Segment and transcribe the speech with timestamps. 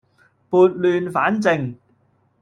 [0.49, 1.75] 撥亂反正